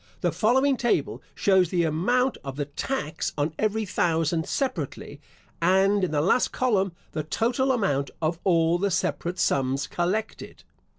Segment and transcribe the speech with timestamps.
[0.21, 5.21] The following table shows the amount of the tax on every thousand separately,
[5.61, 10.63] and in the last column the total amount of all the separate sums collected.